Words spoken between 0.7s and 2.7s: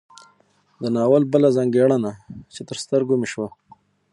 د ناول بله ځانګړنه چې